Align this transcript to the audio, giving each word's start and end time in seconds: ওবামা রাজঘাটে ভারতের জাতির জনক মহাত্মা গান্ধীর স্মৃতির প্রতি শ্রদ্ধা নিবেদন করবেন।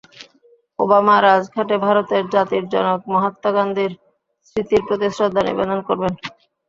ওবামা 0.79 1.15
রাজঘাটে 1.19 1.75
ভারতের 1.85 2.23
জাতির 2.33 2.63
জনক 2.73 2.99
মহাত্মা 3.13 3.49
গান্ধীর 3.57 3.91
স্মৃতির 4.45 4.81
প্রতি 4.87 5.07
শ্রদ্ধা 5.11 5.41
নিবেদন 5.47 5.79
করবেন। 5.87 6.13